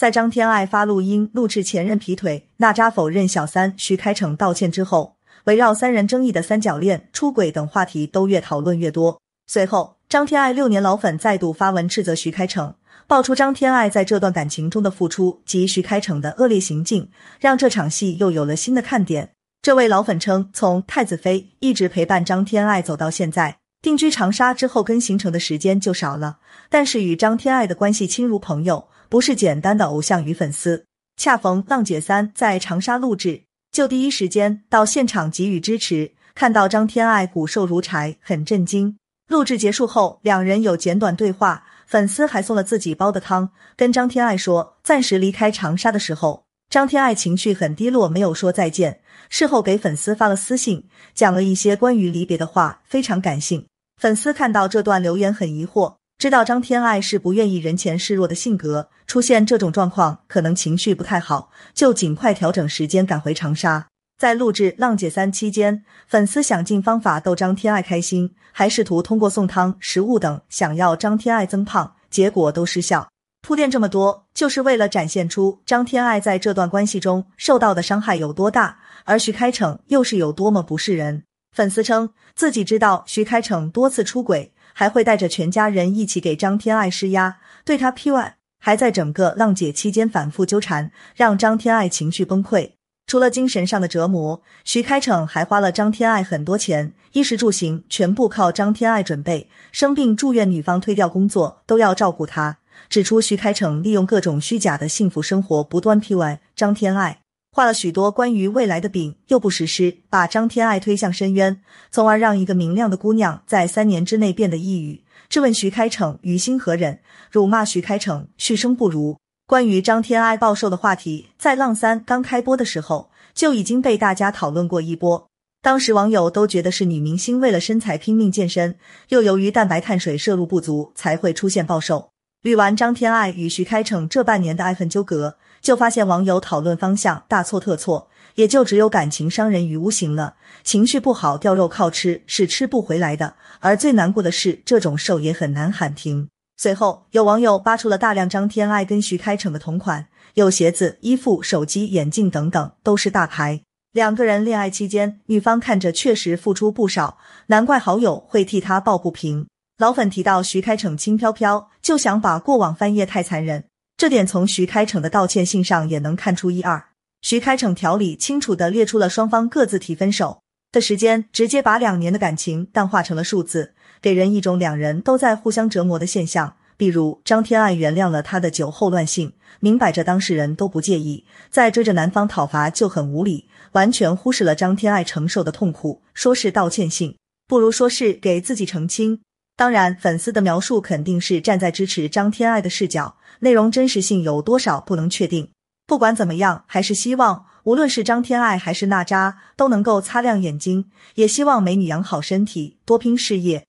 [0.00, 9.20] 在张天爱发录音怒斥前任劈腿，娜扎否认小三徐开骋道歉之后，围绕三人争议的三角恋、出轨等话题都越讨论越多。
[9.46, 12.72] 随后，张天爱六年老粉再度发文斥责徐开骋，
[13.06, 19.32] 爆出张天爱在这段感情中的付出及徐开骋的恶劣行径，让这场戏又有了新的看点。
[19.60, 26.38] 这位老粉称，从太子妃一直陪伴张天爱走到现在，定居长沙之后跟行程的时间就少了，
[26.70, 28.86] 但是与张天爱的关系亲如朋友。
[29.10, 30.86] 不是简单的偶像与粉丝，
[31.16, 36.12] 恰逢《浪姐三》在长沙录制，就第一时间到现场给予支持。
[36.32, 38.96] 看到张天爱骨瘦如柴，很震惊。
[39.26, 49.00] 录制结束后，两人有简短对话，粉丝还送了自己煲的汤，跟张天爱说暂时离开长沙的时候，张天爱情绪很低落，没有说再见。
[49.28, 53.66] 事后给粉丝发了私信，讲了一些关于离别的话，非常感性。
[54.00, 55.96] 粉丝看到这段留言很疑惑。
[56.20, 63.86] 知道张天爱是不愿意人前示弱的性格，出现这种状况可能情绪不太好，就尽快调整时间赶回长沙。
[64.18, 73.08] 在录制《浪姐三》期间，粉丝想尽方法逗张天爱开心，还试图通过送汤、食物等想要张天爱增胖，结果都失效。
[73.40, 81.22] 铺垫这么多，就是为了展现出张天爱在这段关系中受到的伤害有多大，而徐开骋又是有多么不是人。
[81.56, 84.52] 粉丝称自己知道徐开骋多次出轨。
[84.72, 92.72] 还会带着全家人一起给张天爱施压，对他 PUA，还在整个浪姐期间反复纠缠，让张天爱情绪崩溃。
[93.06, 99.48] 除了精神上的折磨，徐开骋还花了张天爱很多钱，衣食住行全部靠张天爱准备。
[99.72, 102.58] 生病住院，女方推掉工作都要照顾他。
[102.88, 107.18] 指出徐开骋利用各种虚假的幸福生活，不断 PUA 张天爱。
[107.52, 115.02] 画了许多关于未来的饼，又不实施，把张天爱推向深渊，从而让一个明亮的姑娘在三年之内变得抑郁。
[115.28, 117.00] 质问徐开骋于心何忍？
[117.30, 119.16] 辱骂徐开骋畜生不如。
[119.46, 125.26] 关于张天爱暴瘦的话题，在《浪三》刚开播的时候就已经被大家讨论过一波。
[125.60, 128.76] 当时网友都觉得是女明星为了身材拼命健身，
[129.08, 132.10] 又由于蛋白碳水摄入不足才会出现暴瘦。
[132.42, 135.36] 捋完张天爱与徐开骋这半年的爱恨纠葛。
[135.60, 140.36] 就发现网友讨论方向大错特错，也就只有感情伤人于无形了。
[140.64, 146.30] 情绪不好掉肉靠吃是吃不回来的，而最难过的是这种瘦也很难喊停。
[146.56, 153.60] 随后有网友扒出了大量张天爱跟徐开骋的同款，有鞋子、衣服、手机、眼镜等等，都是大牌。
[153.92, 157.18] 两个人恋爱期间，女方看着确实付出不少，
[157.48, 159.46] 难怪好友会替他抱不平。
[159.80, 163.64] 老粉提到徐开骋轻飘飘，就想把过往翻页，太残忍。
[163.96, 166.88] 这点从徐开骋的道歉信上也能看出一二。
[167.22, 176.56] 徐开骋条理清楚的列出了双方各自提分手的时间，直接把两年的感情淡化成了数字，给人一种两人都在互相折磨的现象。
[176.76, 187.16] 比如张天爱原谅了他的酒后乱性，明摆着当事人都不介意，在追着男方讨伐就很无理，完全忽视了张天爱承受的痛苦，说是道歉信，
[187.48, 189.22] 不如说是给自己澄清。
[189.60, 193.16] 当然，粉丝的描述肯定是站在支持张天爱的视角。
[193.40, 195.50] 内容真实性有多少不能确定。
[195.86, 203.66] 不管怎么样，还是希望无论是张天爱还是娜扎都能够擦亮眼睛，也希望美女养好身体，多拼事业。